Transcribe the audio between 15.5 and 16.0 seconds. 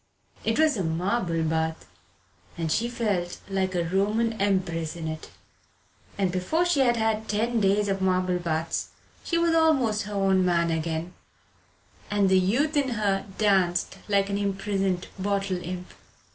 imp.